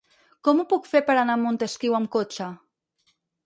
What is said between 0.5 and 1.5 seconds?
ho puc fer per anar a